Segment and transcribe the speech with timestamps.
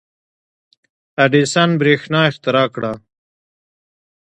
[1.23, 2.93] •اډېسن برېښنا اختراع کړه.